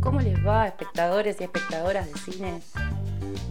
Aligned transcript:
¿Cómo 0.00 0.20
les 0.20 0.46
va, 0.46 0.66
espectadores 0.66 1.40
y 1.40 1.44
espectadoras 1.44 2.12
de 2.12 2.18
cine? 2.18 2.60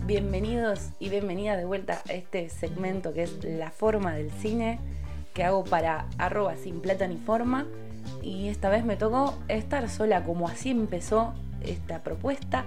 Bienvenidos 0.06 0.90
y 0.99 1.10
bienvenidas 1.10 1.58
de 1.58 1.65
vuelta 1.65 2.03
a 2.08 2.13
este 2.13 2.49
segmento 2.49 3.13
que 3.13 3.24
es 3.24 3.44
La 3.44 3.71
forma 3.71 4.13
del 4.13 4.29
cine 4.29 4.79
que 5.33 5.44
hago 5.44 5.63
para 5.63 6.08
arroba 6.19 6.56
sin 6.56 6.81
plata 6.81 7.08
ni 7.08 7.17
forma. 7.17 7.65
Y 8.22 8.49
esta 8.49 8.70
vez 8.70 8.86
me 8.86 8.96
tocó 8.96 9.33
estar 9.47 9.90
sola 9.90 10.24
como 10.24 10.47
así 10.47 10.70
empezó 10.70 11.33
esta 11.63 12.04
propuesta 12.04 12.63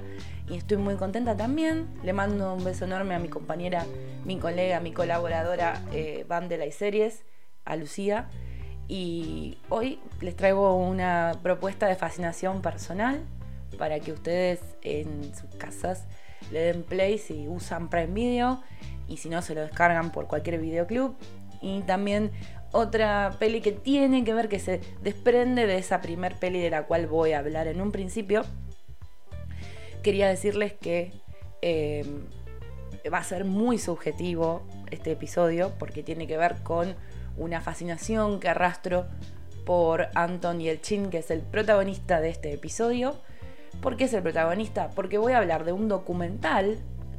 y 0.48 0.57
estoy 0.57 0.79
muy 0.79 0.96
contenta 0.96 1.37
también. 1.37 1.87
Le 2.03 2.12
mando 2.12 2.55
un 2.55 2.64
beso 2.64 2.85
enorme 2.85 3.14
a 3.14 3.21
mi 3.21 3.29
compañera, 3.29 3.87
mi 4.25 4.39
colega, 4.41 4.80
mi 4.80 4.93
colaboradora 4.93 5.80
eh, 5.92 6.24
Vandela 6.28 6.66
y 6.66 6.73
Series, 6.73 7.23
a 7.68 7.77
Lucía. 7.77 8.28
Y 8.88 9.58
hoy 9.68 10.00
les 10.20 10.34
traigo 10.34 10.74
una 10.77 11.32
propuesta 11.42 11.86
de 11.86 11.94
fascinación 11.94 12.62
personal 12.62 13.20
para 13.78 14.00
que 14.00 14.12
ustedes 14.12 14.60
en 14.82 15.34
sus 15.34 15.54
casas 15.56 16.04
le 16.50 16.60
den 16.60 16.82
play 16.82 17.18
si 17.18 17.46
usan 17.48 17.91
Prime 17.91 18.14
Video 18.14 18.62
y 19.06 19.18
si 19.18 19.28
no 19.28 19.42
se 19.42 19.54
lo 19.54 19.60
descargan 19.60 20.10
por 20.10 20.27
cualquier 20.27 20.58
videoclub. 20.58 21.14
Y 21.60 21.82
también 21.82 22.30
otra 22.72 23.36
peli 23.38 23.60
que 23.60 23.72
tiene 23.72 24.24
que 24.24 24.32
ver, 24.32 24.48
que 24.48 24.58
se 24.58 24.80
desprende 25.02 25.66
de 25.66 25.78
esa 25.78 26.00
primer 26.00 26.34
peli 26.36 26.60
de 26.60 26.70
la 26.70 26.84
cual 26.84 27.06
voy 27.06 27.32
a 27.32 27.41
hablar 27.41 27.66
en 27.66 27.80
un 27.80 27.92
principio. 27.92 28.44
Quería 30.02 30.28
decirles 30.28 30.72
que 30.72 31.12
eh, 31.60 32.05
va 33.12 33.19
a 33.19 33.24
ser 33.24 33.44
muy 33.44 33.78
subjetivo 33.78 34.62
este 34.91 35.12
episodio 35.12 35.72
porque 35.78 36.02
tiene 36.02 36.27
que 36.27 36.36
ver 36.36 36.56
con 36.62 36.94
una 37.38 37.60
fascinación 37.60 38.41
que 38.41 38.48
arrastro 38.48 39.06
por 39.64 40.08
Anton 40.14 40.61
Yelchin, 40.61 41.11
que 41.11 41.19
es 41.19 41.31
el 41.31 41.42
protagonista 41.42 42.20
de 42.20 42.31
este 42.31 42.53
episodio. 42.53 43.17
¿Por 43.83 43.97
qué 43.97 44.05
es 44.05 44.14
el 44.14 44.22
protagonista? 44.22 44.91
Porque 44.94 45.19
voy 45.19 45.34
a 45.34 45.39
hablar 45.39 45.64
de 45.64 45.72
un 45.72 45.89
documental 45.89 46.78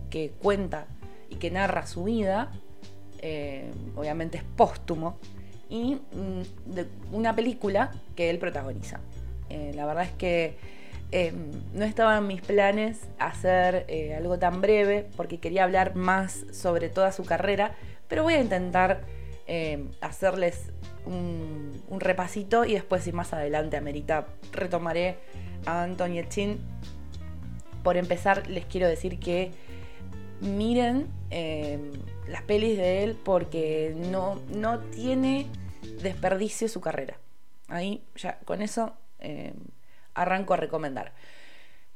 que 0.10 0.32
cuenta 0.42 0.88
y 1.30 1.36
que 1.36 1.52
narra 1.52 1.86
su 1.86 2.06
vida, 2.06 2.52
eh, 3.22 3.72
obviamente 3.96 4.40
es 4.40 4.44
póstumo, 4.44 5.18
y 5.70 5.96
mm, 5.96 6.74
de 6.74 6.88
una 7.12 7.36
película 7.36 7.92
que 8.16 8.30
él 8.30 8.40
protagoniza. 8.40 9.00
Eh, 9.50 9.72
la 9.76 9.86
verdad 9.86 10.06
es 10.06 10.12
que 10.12 10.58
em, 11.12 11.52
no 11.74 11.86
estaba 11.86 12.18
en 12.18 12.28
mis 12.28 12.42
planes 12.42 13.02
hacer 13.20 13.86
eh, 13.88 14.16
algo 14.16 14.40
tan 14.40 14.62
breve 14.62 15.08
porque 15.16 15.40
quería 15.40 15.64
hablar 15.64 15.96
más 15.96 16.46
sobre 16.52 16.90
toda 16.90 17.12
su 17.12 17.26
carrera, 17.26 17.76
pero 18.08 18.24
voy 18.24 18.34
a 18.34 18.42
intentar 18.42 19.02
em, 19.52 19.90
hacerles 20.00 20.72
un, 21.06 21.82
repasito 22.00 22.66
y 22.66 22.74
después 22.74 23.04
si 23.04 23.12
más 23.12 23.34
adelante 23.34 23.78
amerita 23.78 24.28
retomaré 24.52 25.18
a 25.66 25.82
Antonio 25.82 26.24
Chin. 26.30 26.60
Por 27.84 27.98
empezar 27.98 28.48
les 28.48 28.66
quiero 28.66 28.88
decir 28.88 29.20
que 29.20 29.52
miren 30.40 31.08
em, 31.32 31.92
las 32.28 32.44
pelis 32.44 32.78
de 32.78 33.04
él 33.04 33.18
porque 33.24 33.96
no, 33.98 34.40
no 34.50 34.80
tiene 34.80 35.48
desperdicio 36.04 36.68
su 36.70 36.80
carrera. 36.80 37.18
Ahí 37.70 38.04
ya 38.16 38.38
con 38.46 38.62
eso 38.62 38.94
eh, 39.18 39.54
arranco 40.14 40.54
a 40.54 40.58
recomendar. 40.58 41.14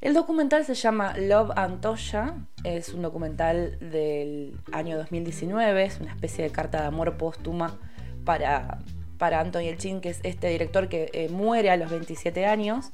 El 0.03 0.13
documental 0.13 0.65
se 0.65 0.75
llama 0.75 1.13
Love 1.17 1.51
Antoya, 1.55 2.35
es 2.65 2.93
un 2.93 3.03
documental 3.03 3.77
del 3.79 4.59
año 4.73 4.97
2019, 4.97 5.85
es 5.85 6.01
una 6.01 6.11
especie 6.11 6.43
de 6.43 6.49
carta 6.49 6.81
de 6.81 6.87
amor 6.87 7.15
póstuma 7.15 7.79
para, 8.25 8.79
para 9.17 9.39
Anthony 9.39 9.69
Elchin, 9.69 10.01
que 10.01 10.09
es 10.09 10.19
este 10.23 10.49
director 10.49 10.89
que 10.89 11.09
eh, 11.13 11.29
muere 11.29 11.71
a 11.71 11.77
los 11.77 11.89
27 11.89 12.45
años, 12.45 12.91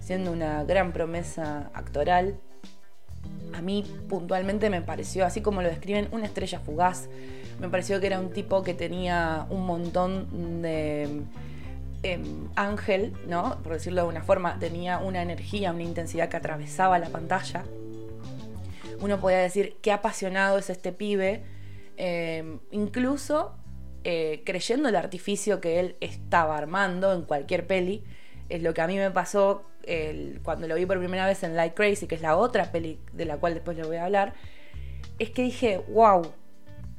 siendo 0.00 0.32
una 0.32 0.62
gran 0.64 0.92
promesa 0.92 1.70
actoral. 1.72 2.38
A 3.54 3.62
mí 3.62 3.82
puntualmente 4.10 4.68
me 4.68 4.82
pareció, 4.82 5.24
así 5.24 5.40
como 5.40 5.62
lo 5.62 5.68
describen, 5.70 6.08
una 6.12 6.26
estrella 6.26 6.60
fugaz. 6.60 7.08
Me 7.58 7.70
pareció 7.70 8.00
que 8.00 8.06
era 8.08 8.20
un 8.20 8.34
tipo 8.34 8.62
que 8.62 8.74
tenía 8.74 9.46
un 9.48 9.64
montón 9.64 10.60
de 10.60 11.22
em, 12.02 12.48
ángel, 12.56 13.12
¿no? 13.26 13.58
Por 13.62 13.74
decirlo 13.74 13.96
de 13.96 14.00
alguna 14.00 14.22
forma, 14.22 14.58
tenía 14.58 14.98
una 14.98 15.22
energía, 15.22 15.72
una 15.72 15.82
intensidad 15.82 16.28
que 16.28 16.36
atravesaba 16.36 16.98
la 16.98 17.08
pantalla. 17.08 17.64
Uno 19.00 19.18
podía 19.20 19.38
decir 19.38 19.76
qué 19.82 19.92
apasionado 19.92 20.58
es 20.58 20.70
este 20.70 20.92
pibe, 20.92 21.42
em, 21.96 22.60
incluso 22.70 23.56
eh, 24.04 24.42
creyendo 24.46 24.88
el 24.88 24.96
artificio 24.96 25.60
que 25.60 25.78
él 25.78 25.96
estaba 26.00 26.56
armando 26.56 27.12
en 27.12 27.22
cualquier 27.22 27.66
peli. 27.66 28.04
Es 28.48 28.62
lo 28.62 28.74
que 28.74 28.80
a 28.80 28.86
mí 28.86 28.96
me 28.96 29.10
pasó 29.10 29.64
cuando 30.42 30.68
lo 30.68 30.74
vi 30.74 30.86
por 30.86 30.98
primera 30.98 31.26
vez 31.26 31.42
en 31.42 31.56
Light 31.56 31.74
Crazy, 31.74 32.06
que 32.06 32.14
es 32.14 32.20
la 32.20 32.36
otra 32.36 32.70
peli 32.70 33.00
de 33.12 33.24
la 33.24 33.38
cual 33.38 33.54
después 33.54 33.76
le 33.76 33.84
voy 33.84 33.96
a 33.96 34.04
hablar, 34.04 34.34
es 35.18 35.30
que 35.30 35.42
dije, 35.42 35.78
wow, 35.88 36.22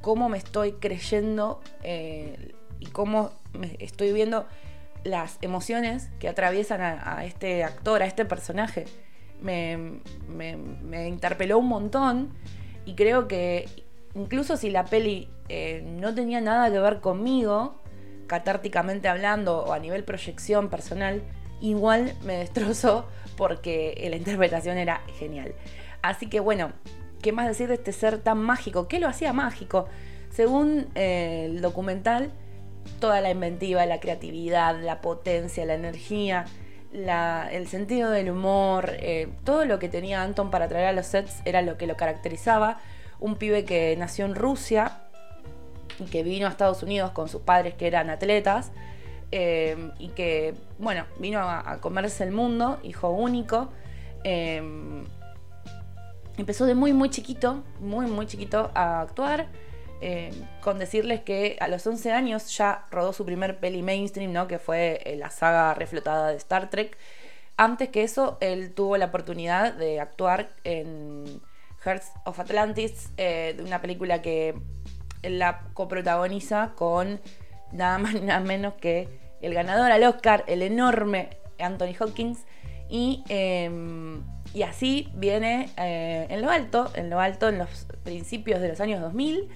cómo 0.00 0.28
me 0.28 0.38
estoy 0.38 0.72
creyendo 0.72 1.60
eh, 1.82 2.52
y 2.80 2.86
cómo 2.86 3.32
me 3.52 3.76
estoy 3.78 4.12
viendo 4.12 4.46
las 5.04 5.38
emociones 5.40 6.10
que 6.18 6.28
atraviesan 6.28 6.80
a, 6.80 7.24
este 7.24 7.64
actor, 7.64 8.02
a 8.02 8.06
este 8.06 8.24
personaje. 8.24 8.86
Me, 9.40 10.00
interpeló 11.06 11.58
un 11.58 11.68
montón 11.68 12.34
y 12.84 12.94
creo 12.94 13.26
que 13.28 13.68
incluso 14.14 14.56
si 14.56 14.70
la 14.70 14.84
peli 14.84 15.28
eh, 15.48 15.82
no 15.84 16.14
tenía 16.14 16.40
nada 16.40 16.70
que 16.70 16.78
ver 16.78 17.00
conmigo, 17.00 17.82
catárticamente 18.26 19.08
hablando 19.08 19.64
o 19.64 19.72
a 19.72 19.78
nivel 19.78 20.04
proyección 20.04 20.68
personal, 20.68 21.22
igual 21.60 22.14
me 22.24 22.36
destrozó 22.36 23.06
porque 23.36 24.06
la 24.08 24.16
interpretación 24.16 24.78
era 24.78 25.02
genial. 25.18 25.54
Así 26.02 26.28
que 26.28 26.40
bueno, 26.40 26.72
¿qué 27.22 27.32
más 27.32 27.46
decir 27.46 27.68
de 27.68 27.74
este 27.74 27.92
ser 27.92 28.18
tan 28.18 28.38
mágico? 28.38 28.88
¿Qué 28.88 29.00
lo 29.00 29.08
hacía 29.08 29.32
mágico? 29.32 29.86
Según 30.30 30.88
eh, 30.94 31.46
el 31.50 31.60
documental, 31.60 32.32
toda 33.00 33.20
la 33.20 33.30
inventiva, 33.30 33.84
la 33.86 34.00
creatividad, 34.00 34.80
la 34.80 35.00
potencia, 35.00 35.64
la 35.64 35.74
energía, 35.74 36.46
el 36.92 37.68
sentido 37.68 38.10
del 38.10 38.30
humor, 38.30 38.90
eh, 38.98 39.28
todo 39.44 39.64
lo 39.64 39.78
que 39.78 39.88
tenía 39.88 40.22
Anton 40.22 40.50
para 40.50 40.68
traer 40.68 40.86
a 40.86 40.92
los 40.92 41.06
sets 41.06 41.40
era 41.44 41.62
lo 41.62 41.78
que 41.78 41.86
lo 41.86 41.96
caracterizaba. 41.96 42.80
Un 43.18 43.36
pibe 43.36 43.64
que 43.64 43.96
nació 43.96 44.24
en 44.24 44.34
Rusia 44.34 44.98
y 45.98 46.04
que 46.04 46.22
vino 46.22 46.46
a 46.46 46.50
Estados 46.50 46.82
Unidos 46.82 47.12
con 47.12 47.28
sus 47.28 47.42
padres 47.42 47.74
que 47.74 47.86
eran 47.86 48.10
atletas 48.10 48.72
Em, 49.34 49.92
y 49.98 50.08
que, 50.08 50.54
bueno, 50.78 51.06
vino 51.18 51.40
a, 51.40 51.78
comerse 51.80 52.22
el 52.22 52.32
mundo, 52.32 52.78
hijo 52.82 53.08
único. 53.08 53.70
Em, 54.24 55.06
empezó 56.36 56.66
de 56.66 56.74
muy, 56.74 56.92
muy 56.92 57.08
chiquito, 57.08 57.64
muy, 57.80 58.06
muy 58.06 58.26
chiquito 58.26 58.70
a 58.74 59.00
actuar. 59.00 59.46
Em, 60.04 60.34
con 60.60 60.80
decirles 60.80 61.20
que 61.20 61.56
a 61.60 61.68
los 61.68 61.86
11 61.86 62.10
años 62.10 62.56
ya 62.56 62.86
rodó 62.90 63.12
su 63.12 63.24
primer 63.24 63.60
peli 63.60 63.82
mainstream, 63.82 64.32
¿no? 64.32 64.48
que 64.48 64.58
fue 64.58 65.00
eh, 65.04 65.14
la 65.14 65.30
saga 65.30 65.74
reflotada 65.74 66.30
de 66.30 66.36
Star 66.38 66.70
Trek. 66.70 66.98
Antes 67.56 67.90
que 67.90 68.02
eso, 68.02 68.36
él 68.40 68.74
tuvo 68.74 68.96
la 68.96 69.06
oportunidad 69.06 69.74
de 69.74 70.00
actuar 70.00 70.48
en 70.64 71.40
Hearts 71.84 72.10
of 72.24 72.40
Atlantis, 72.40 73.10
eh, 73.16 73.56
una 73.64 73.80
película 73.80 74.22
que 74.22 74.56
la 75.22 75.68
coprotagoniza 75.72 76.72
con 76.74 77.20
nada 77.70 77.98
más 77.98 78.14
ni 78.14 78.22
nada 78.22 78.40
menos 78.40 78.74
que 78.74 79.08
el 79.40 79.54
ganador 79.54 79.92
al 79.92 80.02
Oscar, 80.02 80.42
el 80.48 80.62
enorme 80.62 81.28
Anthony 81.60 81.94
Hopkins. 82.00 82.40
Y, 82.88 83.22
em, 83.28 84.24
y 84.52 84.62
así 84.62 85.10
viene 85.14 85.70
eh, 85.76 86.26
en 86.28 86.42
lo 86.42 86.50
alto, 86.50 86.90
en 86.96 87.08
lo 87.08 87.20
alto, 87.20 87.48
en 87.48 87.58
los 87.58 87.86
principios 88.02 88.60
de 88.60 88.66
los 88.66 88.80
años 88.80 89.00
2000. 89.00 89.48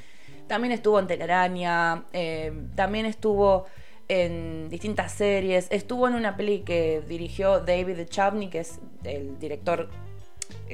También 0.47 0.73
estuvo 0.73 0.99
en 0.99 1.07
Telaraña, 1.07 2.05
em, 2.13 2.69
también 2.75 3.07
estuvo 3.07 3.67
en 4.09 4.69
distintas 4.69 5.13
series. 5.13 5.67
Estuvo 5.71 6.07
en 6.07 6.15
una 6.15 6.37
peli 6.37 6.61
que 6.61 7.03
dirigió 7.09 7.61
David 7.61 7.97
Duchovny, 7.99 8.49
que 8.49 8.61
es 8.61 8.79
el 9.05 9.39
director. 9.39 9.89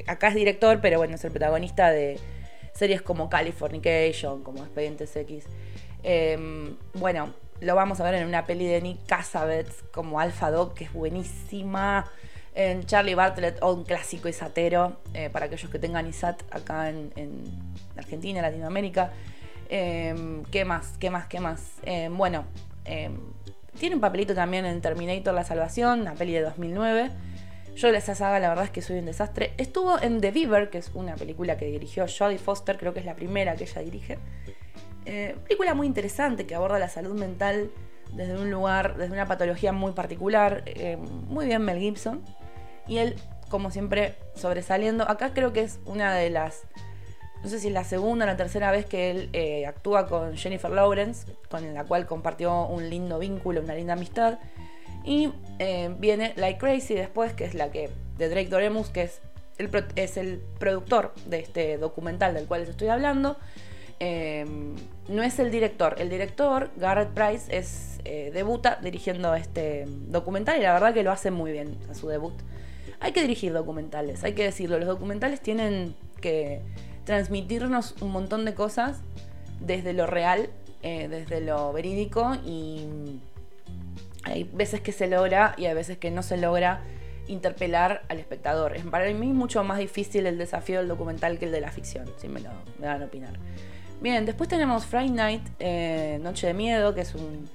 Acá 0.07 0.29
es 0.29 0.35
director, 0.35 0.81
pero 0.81 0.99
bueno, 0.99 1.15
es 1.15 1.25
el 1.25 1.31
protagonista 1.31 1.91
de 1.91 2.19
series 2.75 3.03
como 3.03 3.31
Californication, 3.31 4.43
como 4.43 4.63
Expedientes 4.63 5.15
X. 5.17 5.47
Em, 6.03 6.77
bueno, 6.95 7.33
lo 7.61 7.75
vamos 7.75 8.01
a 8.01 8.05
ver 8.05 8.15
en 8.15 8.27
una 8.27 8.45
peli 8.45 8.67
de 8.67 8.81
Nick 8.81 9.07
Cassavetes 9.07 9.85
como 9.93 10.19
Alpha 10.19 10.51
Dog, 10.51 10.75
que 10.75 10.85
es 10.85 10.93
buenísima. 10.93 12.11
En 12.55 12.85
Charlie 12.85 13.15
Bartlett, 13.15 13.63
un 13.63 13.85
clásico 13.85 14.29
isatero, 14.29 14.99
eh, 15.15 15.31
para 15.31 15.47
aquellos 15.47 15.71
que 15.71 15.79
tengan 15.79 16.07
ISAT 16.07 16.43
acá 16.51 16.91
en, 16.91 17.13
Argentina, 17.97 18.43
Latinoamérica. 18.43 19.13
Em, 19.75 20.45
¿Qué 20.51 20.67
más? 20.67 20.99
¿Qué 20.99 21.09
más? 21.09 21.27
¿Qué 21.29 21.41
más? 21.41 21.63
Em, 21.85 22.15
bueno, 22.15 22.45
em, 22.85 23.19
tiene 23.81 23.95
un 23.95 24.03
papelito 24.03 24.35
también 24.35 24.67
en 24.67 24.83
Terminator 24.83 25.33
La 25.33 25.45
Salvación, 25.45 26.03
una 26.03 26.13
peli 26.13 26.35
de 26.35 26.43
2009. 26.43 27.11
Yo 27.77 27.91
de 27.91 27.97
esa 27.97 28.15
saga 28.15 28.39
la 28.39 28.51
verdad 28.51 28.67
es 28.67 28.71
que 28.71 28.83
soy 28.83 28.99
un 28.99 29.07
desastre. 29.07 29.55
Estuvo 29.57 29.99
en 29.99 30.21
The 30.21 30.31
Beaver, 30.31 30.69
que 30.69 30.77
es 30.77 30.91
una 30.93 31.15
película 31.15 31.57
que 31.57 31.65
dirigió 31.65 32.05
Jodie 32.07 32.37
Foster, 32.37 32.77
creo 32.77 32.93
que 32.93 33.01
es 33.01 33.07
la 33.07 33.15
primera 33.15 33.57
que 33.57 33.65
ella 33.65 33.81
dirige. 33.81 34.19
Eh, 35.07 35.37
película 35.45 35.73
muy 35.73 35.87
interesante 35.87 36.45
que 36.45 36.55
aborda 36.55 36.79
la 36.79 36.91
salud 36.91 37.19
mental 37.19 37.71
desde 38.13 38.39
un 38.39 38.51
lugar, 38.51 38.99
desde 38.99 39.15
una 39.15 39.27
patología 39.27 39.73
muy 39.73 39.93
particular. 39.93 40.65
Muy 41.29 41.47
bien 41.47 41.63
Mel 41.63 41.79
Gibson. 41.79 42.23
Y 42.87 42.99
él, 42.99 43.17
como 43.49 43.71
siempre, 43.71 44.17
sobresaliendo. 44.35 45.09
Acá 45.09 45.33
creo 45.33 45.55
que 45.55 45.63
es 45.63 45.81
una 45.87 46.15
de 46.15 46.29
las 46.29 46.67
no 47.43 47.49
sé 47.49 47.59
si 47.59 47.69
es 47.69 47.73
la 47.73 47.85
segunda 47.85 48.25
o 48.25 48.29
la 48.29 48.37
tercera 48.37 48.71
vez 48.71 48.87
que 48.87 49.11
él 49.11 49.29
eh, 49.33 49.67
actúa 49.67 50.07
con 50.07 50.37
Jennifer 50.37 50.71
Lawrence, 50.71 51.27
con 51.51 51.75
la 51.75 51.85
cual 51.85 52.07
compartió 52.07 52.67
un 52.67 52.89
lindo 52.89 53.19
vínculo, 53.19 53.61
una 53.61 53.75
linda 53.75 53.95
amistad. 53.95 54.39
Y 55.05 55.33
eh, 55.59 55.93
viene 55.99 56.35
Like 56.37 56.61
Crazy 56.61 56.95
después, 56.95 57.33
que 57.33 57.45
es 57.45 57.55
la 57.55 57.73
que 57.73 57.91
de 58.17 58.29
Drake 58.29 58.49
Doremus, 58.49 58.91
que 58.91 59.03
es 59.03 59.21
el, 59.59 59.71
es 59.97 60.17
el 60.17 60.41
productor 60.61 61.13
de 61.27 61.41
este 61.41 61.79
documental 61.79 62.33
del 62.35 62.47
cual 62.47 62.61
les 62.61 62.71
estoy 62.71 62.89
hablando. 62.89 63.37
Eh, 63.99 64.47
no 65.09 65.23
es 65.25 65.41
el 65.41 65.51
director, 65.51 65.97
el 65.99 66.11
director, 66.11 66.71
Garrett 66.77 67.11
Price, 67.11 67.57
es, 67.57 67.89
debuta 68.33 68.79
dirigiendo 68.83 69.35
este 69.35 69.85
documental 69.87 70.59
y 70.59 70.63
la 70.63 70.73
verdad 70.73 70.95
que 70.95 71.03
lo 71.03 71.11
hace 71.11 71.33
muy 71.33 71.51
bien 71.51 71.77
a 71.91 71.95
su 71.95 72.09
debut. 72.09 72.35
Hay 73.01 73.11
que 73.11 73.23
dirigir 73.23 73.53
documentales, 73.53 74.23
hay 74.23 74.35
que 74.35 74.45
decirlo, 74.45 74.79
los 74.79 74.87
documentales 74.87 75.41
tienen 75.41 75.97
que 76.21 76.63
transmitirnos 77.05 77.95
un 78.01 78.11
montón 78.13 78.45
de 78.45 78.55
cosas 78.55 79.01
desde 79.61 79.93
lo 79.93 80.07
real, 80.07 80.51
eh, 80.83 81.09
desde 81.09 81.41
lo 81.41 81.73
verídico 81.73 82.35
y 82.45 82.87
hay 84.25 84.45
veces 84.45 84.81
que 84.81 84.93
se 84.93 85.07
logra 85.07 85.55
y 85.57 85.67
hay 85.67 85.75
veces 85.75 85.99
que 85.99 86.11
no 86.11 86.23
se 86.23 86.37
logra 86.37 86.83
interpelar 87.29 88.03
al 88.09 88.19
espectador. 88.19 88.77
Es 88.77 88.85
para 88.85 89.11
mí 89.13 89.33
mucho 89.33 89.63
más 89.65 89.79
difícil 89.79 90.27
el 90.27 90.39
desafío 90.39 90.79
del 90.79 90.89
documental 90.89 91.39
que 91.39 91.47
el 91.47 91.53
de 91.53 91.61
la 91.61 91.71
ficción, 91.71 92.07
si 92.19 92.29
me 92.29 92.41
lo 92.41 92.51
me 92.79 92.87
van 92.87 93.03
a 93.03 93.07
opinar. 93.07 93.35
Bien, 94.01 94.27
después 94.27 94.49
tenemos 94.49 94.85
Friday 94.85 95.11
Night, 95.11 95.43
eh, 95.61 96.19
Noche 96.23 96.49
de 96.49 96.55
Miedo, 96.55 96.95
que 96.95 97.03
es 97.03 97.15
un, 97.15 97.49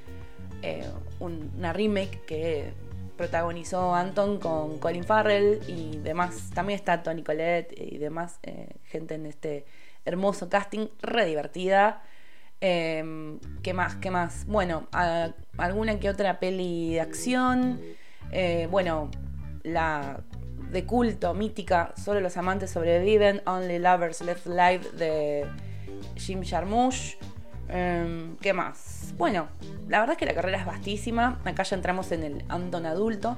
eh, 0.61 0.89
una 1.19 1.73
remake 1.73 2.21
que 2.25 2.71
protagonizó 3.17 3.95
Anton 3.95 4.39
con 4.39 4.79
Colin 4.79 5.03
Farrell 5.03 5.59
y 5.67 5.97
demás. 5.97 6.51
También 6.53 6.79
está 6.79 7.03
Tony 7.03 7.23
Collette 7.23 7.73
y 7.77 7.97
demás 7.97 8.39
eh, 8.43 8.75
gente 8.85 9.15
en 9.15 9.25
este 9.25 9.65
hermoso 10.05 10.49
casting, 10.49 10.87
re 11.01 11.25
divertida. 11.25 12.03
Em, 12.61 13.39
¿Qué 13.61 13.73
más? 13.73 13.95
¿Qué 13.95 14.09
más? 14.09 14.45
Bueno, 14.47 14.87
alguna 15.57 15.99
que 15.99 16.09
otra 16.09 16.39
peli 16.39 16.93
de 16.93 17.01
acción. 17.01 17.81
Eh, 18.31 18.67
bueno, 18.71 19.11
la 19.63 20.21
de 20.71 20.85
culto, 20.85 21.33
mítica, 21.33 21.93
Solo 21.95 22.19
los 22.19 22.37
amantes 22.37 22.71
sobreviven, 22.71 23.41
Only 23.45 23.79
Lovers 23.79 24.21
Left 24.21 24.47
Alive 24.47 24.91
de 24.97 25.45
Jim 26.15 26.43
Jarmusch. 26.43 27.17
Em, 27.69 28.37
¿Qué 28.37 28.53
más? 28.53 29.13
Bueno, 29.17 29.47
la 29.87 29.99
verdad 29.99 30.13
es 30.13 30.17
que 30.17 30.25
la 30.25 30.33
carrera 30.33 30.59
es 30.59 30.65
vastísima. 30.65 31.39
Acá 31.43 31.63
ya 31.63 31.75
entramos 31.75 32.11
en 32.11 32.23
el 32.23 32.43
Anton 32.47 32.85
adulto. 32.85 33.37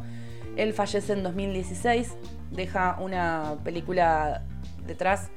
Él 0.55 0.73
fallece 0.73 1.13
en 1.13 1.23
2016, 1.23 2.15
deja 2.51 2.97
una 2.99 3.55
película 3.63 4.43
detrás 4.85 5.29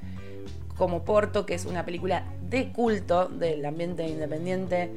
como 0.76 1.04
Porto, 1.04 1.46
que 1.46 1.54
es 1.54 1.64
una 1.64 1.84
película 1.84 2.24
de 2.48 2.72
culto 2.72 3.28
del 3.28 3.64
ambiente 3.64 4.06
independiente. 4.08 4.90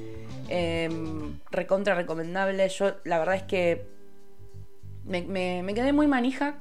Em, 0.50 1.39
recontra 1.51 1.95
recomendable. 1.95 2.68
Yo 2.69 2.95
la 3.03 3.19
verdad 3.19 3.36
es 3.36 3.44
que 3.44 3.88
me, 5.06 5.74
quedé 5.74 5.94
muy 5.94 6.07
manija 6.07 6.56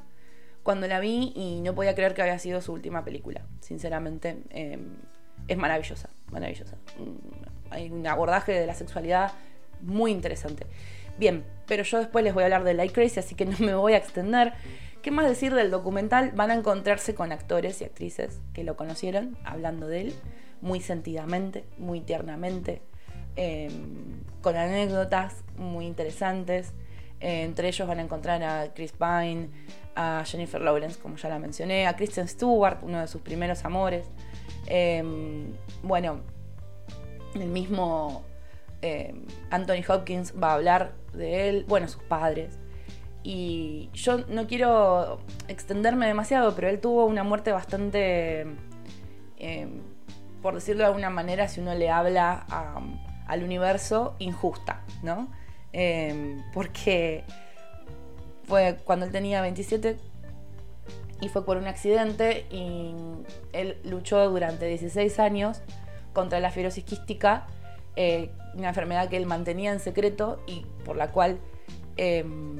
cuando 0.62 0.86
la 0.86 1.00
vi 1.00 1.32
y 1.34 1.60
no 1.60 1.74
podía 1.74 1.94
creer 1.94 2.14
que 2.14 2.22
había 2.22 2.38
sido 2.38 2.60
su 2.60 2.72
última 2.72 3.04
película. 3.04 3.46
Sinceramente, 3.60 4.42
em, 4.50 4.96
es 5.48 5.56
maravillosa 5.56 6.08
maravillosa. 6.34 6.76
Mm, 6.98 7.70
hay 7.70 7.90
un 7.90 8.06
abordaje 8.06 8.52
de 8.52 8.66
la 8.66 8.74
sexualidad 8.74 9.32
muy 9.80 10.10
interesante. 10.10 10.66
Bien, 11.16 11.44
pero 11.66 11.82
yo 11.82 11.98
después 11.98 12.24
les 12.24 12.34
voy 12.34 12.42
a 12.42 12.46
hablar 12.46 12.64
de 12.64 12.74
Light 12.74 12.92
Crazy, 12.92 13.20
así 13.20 13.34
que 13.34 13.46
no 13.46 13.56
me 13.60 13.74
voy 13.74 13.94
a 13.94 13.96
extender. 13.96 14.52
¿Qué 15.02 15.10
más 15.10 15.28
decir 15.28 15.54
del 15.54 15.70
documental? 15.70 16.32
Van 16.34 16.50
a 16.50 16.54
encontrarse 16.54 17.14
con 17.14 17.30
actores 17.30 17.80
y 17.80 17.84
actrices 17.84 18.40
que 18.52 18.64
lo 18.64 18.76
conocieron 18.76 19.36
hablando 19.44 19.86
de 19.86 20.00
él 20.00 20.14
muy 20.60 20.80
sentidamente, 20.80 21.64
muy 21.76 22.00
tiernamente, 22.00 22.80
em, 23.36 24.22
con 24.40 24.56
anécdotas 24.56 25.44
muy 25.58 25.86
interesantes. 25.86 26.72
Eh, 27.20 27.42
entre 27.42 27.68
ellos 27.68 27.86
van 27.86 27.98
a 27.98 28.02
encontrar 28.02 28.42
a 28.42 28.72
Chris 28.72 28.92
Pine, 28.92 29.50
a 29.94 30.24
Jennifer 30.24 30.60
Lawrence, 30.60 30.98
como 30.98 31.16
ya 31.16 31.28
la 31.28 31.38
mencioné, 31.38 31.86
a 31.86 31.94
Kristen 31.96 32.26
Stewart, 32.26 32.78
uno 32.82 33.00
de 33.00 33.06
sus 33.06 33.20
primeros 33.20 33.64
amores. 33.64 34.06
Em, 34.66 35.52
bueno, 35.82 36.20
el 37.34 37.46
mismo 37.46 38.24
em, 38.82 39.22
Anthony 39.50 39.82
Hopkins 39.88 40.34
va 40.40 40.52
a 40.52 40.54
hablar 40.54 40.92
de 41.12 41.48
él, 41.48 41.64
bueno, 41.68 41.88
sus 41.88 42.02
padres. 42.02 42.58
Y 43.22 43.88
yo 43.94 44.18
no 44.28 44.46
quiero 44.46 45.20
extenderme 45.48 46.06
demasiado, 46.06 46.54
pero 46.54 46.68
él 46.68 46.80
tuvo 46.80 47.06
una 47.06 47.24
muerte 47.24 47.52
bastante, 47.52 48.46
em, 49.38 49.80
por 50.42 50.54
decirlo 50.54 50.82
de 50.82 50.88
alguna 50.88 51.10
manera, 51.10 51.48
si 51.48 51.60
uno 51.60 51.74
le 51.74 51.90
habla 51.90 52.46
al 53.26 53.42
universo, 53.42 54.14
injusta, 54.18 54.82
¿no? 55.02 55.28
porque 56.52 57.24
fue 58.44 58.76
cuando 58.84 59.06
él 59.06 59.12
tenía 59.12 59.40
27, 59.40 59.96
y 61.20 61.28
fue 61.28 61.44
por 61.44 61.56
un 61.56 61.66
accidente 61.66 62.46
y 62.50 62.94
él 63.52 63.78
luchó 63.84 64.28
durante 64.28 64.66
16 64.66 65.18
años 65.18 65.60
contra 66.12 66.40
la 66.40 66.50
fibrosis 66.50 66.84
quística, 66.84 67.46
eh, 67.96 68.30
una 68.54 68.68
enfermedad 68.68 69.08
que 69.08 69.16
él 69.16 69.26
mantenía 69.26 69.72
en 69.72 69.80
secreto 69.80 70.42
y 70.46 70.64
por 70.84 70.96
la 70.96 71.08
cual 71.08 71.38
em, 71.96 72.58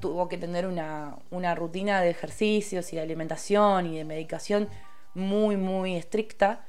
tuvo 0.00 0.28
que 0.28 0.38
tener 0.38 0.66
una, 0.66 1.16
una, 1.30 1.54
rutina 1.54 2.00
de 2.00 2.10
ejercicios 2.10 2.92
y 2.92 2.96
de 2.96 3.02
alimentación 3.02 3.86
y 3.86 3.98
de 3.98 4.04
medicación 4.04 4.68
muy, 5.14 5.56
muy 5.56 5.96
estricta. 5.96 6.64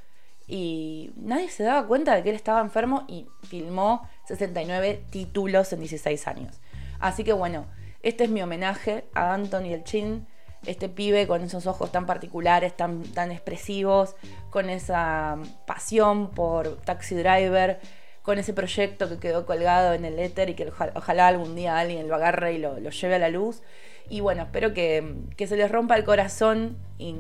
Y 0.47 1.12
nadie 1.15 1.50
se 1.50 1.63
daba 1.63 1.86
cuenta 1.86 2.15
de 2.15 2.24
que 2.24 2.30
él 2.30 2.36
estaba 2.36 2.59
enfermo 2.62 3.06
y 3.07 3.27
filmó 3.47 4.07
69 4.25 5.03
títulos 5.12 5.71
en 5.74 5.80
16 5.80 6.27
años. 6.27 6.59
Así 7.00 7.24
que 7.24 7.33
bueno, 7.33 7.68
este 8.01 8.24
es 8.24 8.30
mi 8.30 8.41
homenaje 8.41 9.06
a 9.13 9.33
Anthony 9.33 9.74
El 9.74 9.83
Chin 9.83 10.27
este 10.65 10.89
pibe 10.89 11.27
con 11.27 11.41
esos 11.41 11.67
ojos 11.67 11.91
tan 11.91 12.06
particulares, 12.06 12.75
tan, 12.75 13.03
tan 13.03 13.31
expresivos, 13.31 14.15
con 14.50 14.69
esa 14.69 15.38
pasión 15.65 16.31
por 16.31 16.77
Taxi 16.81 17.15
Driver, 17.15 17.79
con 18.22 18.38
ese 18.38 18.53
proyecto 18.53 19.10
que 19.10 19.17
quedó 19.17 19.45
colgado 19.45 19.93
en 19.93 20.05
el 20.05 20.19
éter 20.19 20.50
y 20.50 20.53
que 20.53 20.72
ojalá, 20.93 21.27
algún 21.27 21.55
día 21.55 21.79
alguien 21.79 22.07
lo 22.07 22.15
agarre 22.15 22.53
y 22.53 22.57
lo, 22.57 22.77
lleve 22.77 23.15
a 23.15 23.19
la 23.19 23.29
luz. 23.29 23.62
Y 24.10 24.19
bueno, 24.19 24.43
espero 24.43 24.74
que, 24.74 25.15
se 25.38 25.55
les 25.55 25.72
rompa 25.72 25.95
el 25.95 26.03
corazón 26.03 26.77
y, 26.98 27.13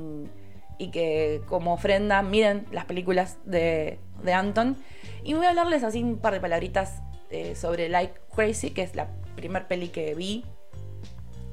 que 0.91 1.41
como 1.47 1.73
ofrenda 1.73 2.21
miren 2.21 2.65
las 2.71 2.85
películas 2.85 3.37
de, 3.45 3.99
Anton. 4.31 4.77
Y 5.23 5.33
voy 5.33 5.45
a 5.45 5.49
hablarles 5.49 5.83
así 5.83 6.03
un 6.03 6.17
par 6.17 6.33
de 6.33 6.41
palabritas 6.41 7.01
eh, 7.31 7.55
sobre 7.55 7.89
Like 7.89 8.13
Crazy, 8.35 8.71
que 8.71 8.83
es 8.83 8.95
la 8.95 9.07
primer 9.35 9.67
peli 9.67 9.89
que 9.89 10.13
vi 10.13 10.45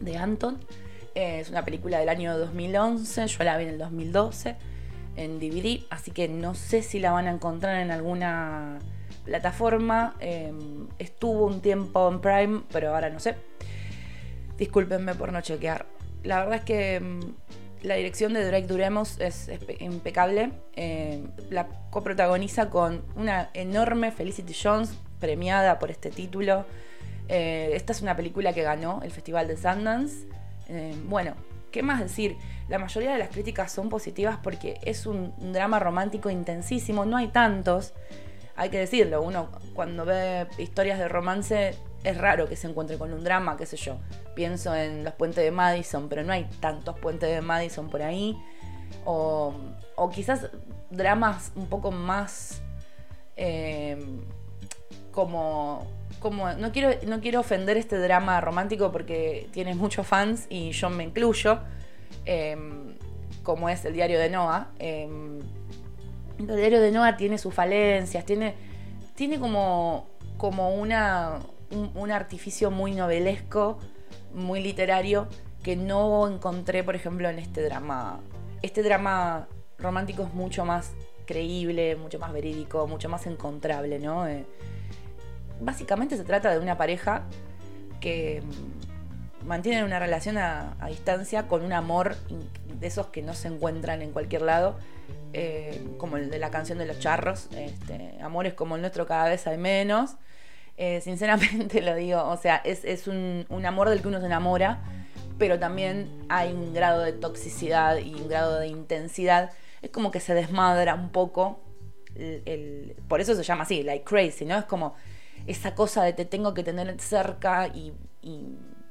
de 0.01 0.17
Anton. 0.17 0.61
Es 1.17 1.49
una 1.49 1.65
película 1.65 1.99
del 1.99 2.11
año 2.11 2.37
2011, 2.37 3.27
yo 3.27 3.45
la 3.45 3.57
vi 3.57 3.65
en 3.65 3.71
el 3.71 3.79
2012 3.79 4.55
en 5.17 5.41
DVD, 5.41 5.83
así 5.89 6.11
que 6.11 6.29
no 6.29 6.55
sé 6.55 6.83
si 6.83 6.99
la 6.99 7.11
van 7.11 7.27
a 7.27 7.31
encontrar 7.31 7.81
en 7.81 7.91
alguna 7.91 8.81
plataforma. 9.25 10.15
Em, 10.21 10.89
estuvo 10.99 11.47
un 11.47 11.63
tiempo 11.63 12.07
en 12.11 12.21
Prime, 12.21 12.63
pero 12.71 12.95
ahora 12.95 13.09
no 13.09 13.19
sé. 13.19 13.35
Discúlpenme 14.59 15.15
por 15.15 15.33
no 15.33 15.41
chequear. 15.41 15.87
La 16.23 16.41
verdad 16.41 16.57
es 16.57 16.65
que 16.65 16.97
em, 16.97 17.21
la 17.81 17.95
dirección 17.95 18.35
de 18.35 18.45
Drake 18.45 18.67
Duremos 18.67 19.19
es, 19.19 19.51
impecable. 19.81 20.53
Em, 20.75 21.31
la 21.49 21.67
coprotagoniza 21.89 22.69
con 22.69 23.03
una 23.17 23.49
enorme 23.55 24.13
Felicity 24.13 24.53
Jones, 24.55 24.91
premiada 25.19 25.79
por 25.79 25.91
este 25.91 26.11
título. 26.11 26.67
Eh, 27.29 27.71
esta 27.73 27.93
es 27.93 28.03
una 28.03 28.17
película 28.17 28.53
que 28.53 28.63
ganó 28.63 29.01
el 29.03 29.11
Festival 29.13 29.49
de 29.49 29.57
Sundance. 29.57 30.37
Eh, 30.69 30.97
bueno, 31.05 31.35
¿qué 31.71 31.83
más 31.83 32.01
decir? 32.01 32.37
La 32.69 32.79
mayoría 32.79 33.13
de 33.13 33.19
las 33.19 33.29
críticas 33.29 33.71
son 33.73 33.89
positivas 33.89 34.39
porque 34.43 34.79
es 34.83 35.07
un 35.07 35.33
drama 35.53 35.79
romántico 35.79 36.31
intensísimo, 36.31 37.05
no 37.05 37.17
hay 37.17 37.29
tantos, 37.29 37.95
hay 38.57 38.71
que 38.71 38.79
decirlo, 38.79 39.23
uno 39.23 39.51
cuando 39.75 40.05
ve 40.05 40.47
historias 40.59 40.99
de 40.99 41.09
romance 41.09 41.77
es 42.03 42.17
raro 42.17 42.49
que 42.49 42.57
se 42.57 42.69
encuentre 42.69 42.99
con 42.99 43.13
un 43.13 43.25
drama, 43.25 43.57
qué 43.57 43.67
sé 43.67 43.77
yo. 43.77 43.99
Pienso 44.35 44.75
en 44.75 45.05
los 45.05 45.15
puentes 45.15 45.43
de 45.45 45.51
Madison, 45.51 46.09
pero 46.09 46.23
no 46.23 46.33
hay 46.33 46.45
tantos 46.61 46.99
puentes 46.99 47.29
de 47.29 47.41
Madison 47.41 47.91
por 47.91 48.03
ahí. 48.03 48.37
O, 49.05 49.53
quizás 50.15 50.49
dramas 50.91 51.53
un 51.57 51.67
poco 51.67 51.91
más 51.91 52.63
eh, 53.37 53.99
como 55.17 55.85
como 56.21 56.53
no 56.53 56.73
quiero, 56.73 56.91
no 57.07 57.21
quiero 57.21 57.41
ofender 57.41 57.77
este 57.77 57.99
drama 57.99 58.41
romántico 58.41 58.93
porque 58.93 59.49
tiene 59.53 59.75
muchos 59.75 60.07
fans 60.07 60.47
y 60.49 60.71
yo 60.73 60.89
me 60.91 61.05
incluyo, 61.05 61.59
em, 62.25 62.95
como 63.43 63.69
es 63.69 63.85
el 63.85 63.93
diario 63.93 64.19
de 64.19 64.31
Noah. 64.31 64.69
Em, 64.79 65.41
el 66.39 66.57
diario 66.57 66.81
de 66.81 66.91
Noah 66.93 67.17
tiene 67.17 67.39
sus 67.39 67.55
falencias, 67.55 68.25
tiene, 68.25 68.55
tiene 69.15 69.39
como 69.39 70.09
como 70.37 70.75
una, 70.75 71.41
un, 71.71 72.11
artificio 72.11 72.71
muy 72.71 72.93
novelesco, 72.93 73.79
muy 74.35 74.61
literario, 74.61 75.29
que 75.63 75.77
no 75.77 76.29
encontré, 76.29 76.85
por 76.85 76.95
ejemplo, 76.95 77.29
en 77.29 77.39
este 77.39 77.63
drama. 77.63 78.21
Este 78.63 78.83
drama 78.83 79.49
romántico 79.79 80.25
es 80.25 80.35
mucho 80.35 80.65
más 80.65 80.93
creíble, 81.25 81.97
mucho 81.97 82.19
más 82.19 82.33
verídico, 82.33 82.87
mucho 82.87 83.09
más 83.09 83.27
encontrable, 83.27 83.99
¿no? 83.99 84.27
Eh, 84.27 84.45
básicamente 85.61 86.17
se 86.17 86.25
trata 86.25 86.51
de 86.51 86.59
una 86.59 86.77
pareja 86.77 87.23
que 88.01 88.43
mm, 88.43 89.47
mantienen 89.47 89.85
una 89.85 89.99
relación 89.99 90.39
a, 90.39 90.77
distancia 90.89 91.49
con 91.49 91.65
un 91.65 91.73
amor 91.73 92.17
de 92.81 92.87
esos 92.87 93.07
que 93.07 93.23
no 93.23 93.35
se 93.35 93.49
encuentran 93.49 94.03
en 94.03 94.13
cualquier 94.13 94.43
lado, 94.43 94.77
eh, 95.33 95.85
como 95.99 96.17
el 96.17 96.31
de 96.31 96.39
la 96.39 96.51
canción 96.51 96.79
de 96.79 96.87
los 96.87 96.99
charros, 96.99 97.49
este, 97.53 98.19
amores 98.21 98.55
como 98.55 98.77
el 98.77 98.81
nuestro 98.81 99.07
cada 99.07 99.29
vez 99.29 99.47
hay 99.47 99.59
menos. 99.59 100.17
Eh, 100.77 101.01
sinceramente 101.01 101.81
lo 101.83 101.95
digo, 101.95 102.23
o 102.29 102.37
sea, 102.37 102.57
es, 102.57 103.07
un, 103.07 103.47
amor 103.65 103.89
del 103.89 104.03
que 104.03 104.09
uno 104.09 104.21
se 104.21 104.27
enamora, 104.27 104.83
pero 105.39 105.59
también 105.59 106.11
hay 106.29 106.53
un 106.53 106.75
grado 106.75 107.03
de 107.03 107.13
toxicidad 107.13 107.99
y 107.99 108.15
un 108.15 108.29
grado 108.29 108.59
de 108.59 108.69
intensidad. 108.69 109.53
Es 109.83 109.91
como 109.91 110.11
que 110.11 110.21
se 110.21 110.35
desmadra 110.35 110.95
un 110.95 111.11
poco, 111.11 111.61
por 113.09 113.21
eso 113.21 113.35
se 113.35 113.43
llama 113.43 113.65
así, 113.65 113.83
like 113.83 114.05
crazy, 114.05 114.45
¿no? 114.45 114.59
Es 114.59 114.65
como 114.65 114.95
esa 115.47 115.75
cosa 115.75 116.03
de 116.03 116.13
te 116.13 116.25
tengo 116.25 116.55
que 116.55 116.63
tener 116.63 117.01
cerca 117.01 117.69
y, 117.69 117.93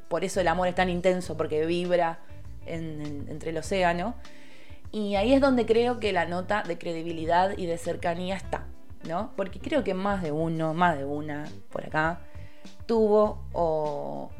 por 0.07 0.23
eso 0.23 0.39
el 0.39 0.47
amor 0.47 0.67
es 0.67 0.75
tan 0.75 0.89
intenso, 0.89 1.35
porque 1.35 1.65
vibra 1.65 2.19
entre 2.65 3.49
el 3.49 3.57
océano. 3.57 4.15
Y 4.91 5.15
ahí 5.15 5.33
es 5.33 5.41
donde 5.41 5.65
creo 5.65 5.99
que 5.99 6.13
la 6.13 6.25
nota 6.25 6.63
de 6.63 6.77
credibilidad 6.77 7.57
y 7.57 7.65
de 7.65 7.77
cercanía 7.77 8.35
está, 8.37 8.65
¿no? 9.05 9.33
Porque 9.35 9.59
creo 9.59 9.83
que 9.83 9.93
más 9.93 10.21
de 10.21 10.31
uno, 10.31 10.73
más 10.73 10.97
de 10.97 11.03
una 11.03 11.45
por 11.69 11.85
acá, 11.85 12.21
tuvo 12.85 13.43
o, 13.51 14.31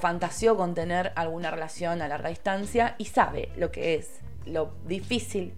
fantaseó 0.00 0.56
con 0.56 0.74
tener 0.74 1.12
alguna 1.16 1.50
relación 1.50 2.02
a 2.02 2.08
larga 2.08 2.28
distancia 2.28 2.94
y 2.98 3.06
sabe 3.06 3.50
lo 3.56 3.70
que 3.70 3.94
es, 3.94 4.20
lo 4.44 4.74
difícil 4.86 5.54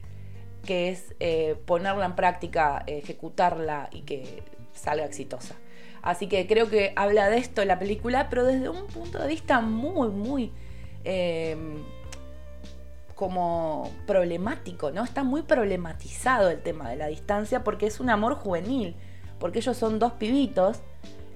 que 0.65 0.89
es 0.91 1.15
eh, 1.21 1.57
ponerla 1.67 2.07
en 2.07 2.15
práctica, 2.15 2.85
ejecutarla 2.87 3.89
y 3.93 4.03
que 4.03 4.43
salga 4.73 5.05
exitosa. 5.05 5.57
Así 6.05 6.27
que 6.27 6.47
creo 6.47 6.69
que 6.69 6.93
habla 6.97 7.31
de 7.31 7.39
esto 7.39 7.65
la 7.65 7.79
película, 7.79 8.29
pero 8.29 8.45
desde 8.45 8.69
un 8.69 8.87
punto 8.89 9.19
de 9.19 9.27
vista 9.27 9.63
muy, 9.63 10.11
muy 10.11 10.53
em, 11.03 11.83
como 13.15 13.91
problemático, 14.07 14.91
¿no? 14.91 15.03
Está 15.03 15.25
muy 15.25 15.41
problematizado 15.43 16.51
el 16.51 16.61
tema 16.61 16.91
de 16.91 16.97
la 16.97 17.07
distancia 17.07 17.65
porque 17.65 17.87
es 17.87 18.01
un 18.01 18.11
amor 18.11 18.35
juvenil, 18.35 18.95
porque 19.41 19.61
ellos 19.61 19.79
son 19.79 19.99
dos 19.99 20.13
pibitos, 20.13 20.83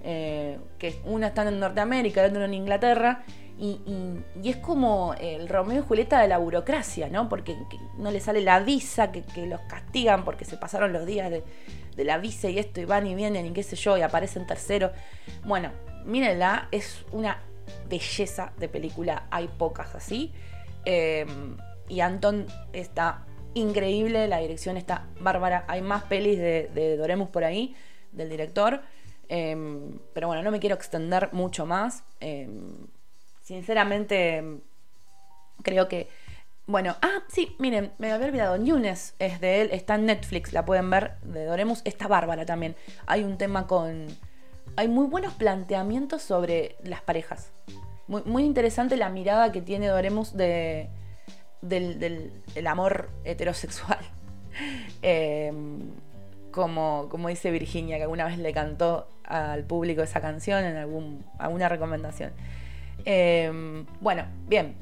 eh, 0.05 0.59
que 0.79 1.01
uno 1.07 1.27
está 1.27 1.49
en 1.49 1.59
Norteamérica, 1.59 2.23
el 2.23 2.33
otro 2.33 2.45
en 2.45 2.53
Inglaterra, 2.53 3.25
y, 3.59 3.81
es 4.45 4.59
como 4.59 5.15
el 5.19 5.49
Romeo 5.49 5.79
y 5.79 5.83
Julieta 5.83 6.21
de 6.21 6.29
la 6.29 6.37
burocracia, 6.37 7.09
¿no? 7.09 7.31
Porque 7.31 7.57
no 7.97 8.11
le 8.11 8.21
sale 8.21 8.43
la 8.43 8.61
visa, 8.61 9.13
que, 9.13 9.23
que 9.23 9.47
los 9.47 9.63
castigan 9.63 10.27
porque 10.27 10.45
se 10.45 10.59
pasaron 10.59 10.93
los 10.93 11.07
días 11.07 11.31
de, 11.31 11.43
de 11.99 12.05
la 12.05 12.17
visa 12.19 12.49
y 12.49 12.61
esto, 12.61 12.81
y 12.81 12.85
van 12.85 13.09
y 13.09 13.17
vienen 13.17 13.45
y 13.47 13.51
qué 13.51 13.65
sé 13.65 13.75
yo, 13.75 13.99
y 13.99 14.03
aparecen 14.03 14.47
tercero. 14.47 14.93
Bueno, 15.45 15.73
mírenla, 16.05 16.69
es 16.71 17.05
una 17.11 17.43
belleza 17.89 18.53
de 18.57 18.69
película, 18.69 19.27
hay 19.33 19.49
pocas 19.49 19.97
así. 19.97 20.33
Em, 20.85 21.57
y 21.89 21.99
Anton 21.99 22.47
está 22.73 23.27
increíble, 23.55 24.29
la 24.29 24.39
dirección 24.39 24.77
está 24.77 25.09
bárbara. 25.21 25.65
Hay 25.67 25.83
más 25.83 26.05
pelis 26.05 26.39
de, 26.39 26.97
Doremus 26.97 27.31
por 27.31 27.43
ahí, 27.43 27.75
del 28.13 28.31
director. 28.31 28.81
Em, 29.29 29.99
pero 30.15 30.29
bueno, 30.29 30.45
no 30.45 30.53
me 30.53 30.61
quiero 30.61 30.77
extender 30.77 31.31
mucho 31.33 31.67
más. 31.67 32.05
Em, 32.21 32.87
sinceramente, 33.43 34.61
creo 35.65 35.89
que 35.89 36.09
bueno, 36.69 36.97
ah, 37.01 37.23
sí, 37.29 37.57
miren, 37.59 37.93
me 37.97 38.13
había 38.13 38.27
olvidado. 38.27 38.59
Nunes 38.59 39.15
es 39.19 39.41
de 39.41 39.63
él, 39.63 39.71
está 39.73 39.95
en 39.95 40.05
Netflix, 40.05 40.53
la 40.53 40.67
pueden 40.67 40.91
ver, 40.91 41.15
de 41.23 41.47
Doremus. 41.47 41.81
Está 41.87 42.09
bárbara 42.09 42.45
también. 42.45 42.77
Hay 43.07 43.25
un 43.25 43.39
tema 43.39 43.67
con. 43.67 44.07
Hay 44.77 44.87
muy 44.87 45.07
buenos 45.07 45.33
planteamientos 45.33 46.21
sobre 46.21 46.77
las 46.85 47.01
parejas. 47.01 47.51
Muy, 48.07 48.45
interesante 48.45 48.99
la 48.99 49.09
mirada 49.09 49.51
que 49.51 49.63
tiene 49.63 49.87
Doremus 49.89 50.37
de, 50.37 50.91
del, 51.63 52.33
amor 52.67 53.09
heterosexual. 53.25 53.99
Em, 55.03 55.93
como, 56.51 57.07
como 57.11 57.29
dice 57.29 57.53
Virginia, 57.53 57.97
que 57.97 58.03
alguna 58.03 58.25
vez 58.25 58.39
le 58.39 58.53
cantó 58.53 59.09
al 59.23 59.63
público 59.63 60.03
esa 60.03 60.21
canción 60.21 60.65
en 60.65 60.77
algún, 60.77 61.25
alguna 61.39 61.69
recomendación. 61.69 62.33
Em, 63.05 63.87
bueno, 64.01 64.25
bien. 64.49 64.75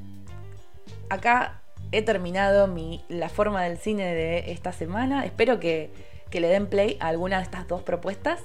Acá 1.09 1.61
he 1.91 2.01
terminado 2.01 2.67
mi, 2.67 3.03
la 3.09 3.29
forma 3.29 3.63
del 3.63 3.77
cine 3.77 4.13
de 4.13 4.51
esta 4.51 4.71
semana. 4.71 5.25
Espero 5.25 5.59
que, 5.59 5.91
le 6.31 6.47
den 6.47 6.67
play 6.67 6.97
a 6.99 7.07
alguna 7.07 7.37
de 7.37 7.43
estas 7.43 7.67
dos 7.67 7.81
propuestas. 7.81 8.39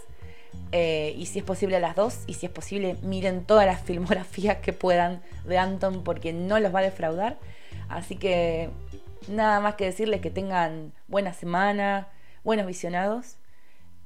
Eh, 0.70 1.14
y 1.16 1.26
si 1.26 1.38
es 1.38 1.44
posible 1.44 1.76
a 1.76 1.80
las 1.80 1.96
dos, 1.96 2.24
y 2.26 2.34
si 2.34 2.46
es 2.46 2.52
posible, 2.52 2.96
miren 3.02 3.44
todas 3.44 3.66
las 3.66 3.80
filmografías 3.82 4.58
que 4.58 4.72
puedan 4.72 5.22
de 5.44 5.58
Anton 5.58 6.04
porque 6.04 6.32
no 6.32 6.58
los 6.60 6.74
va 6.74 6.80
a 6.80 6.82
defraudar. 6.82 7.38
Así 7.88 8.16
que 8.16 8.70
nada 9.28 9.60
más 9.60 9.74
que 9.74 9.84
decirles 9.84 10.20
que 10.20 10.30
tengan 10.30 10.92
buena 11.08 11.32
semana, 11.32 12.08
buenos 12.44 12.66
visionados, 12.66 13.36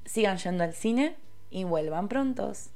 sigan 0.05 0.37
yendo 0.37 0.63
al 0.63 0.73
cine 0.73 1.15
y 1.49 1.63
vuelvan 1.63 2.07
prontos. 2.07 2.69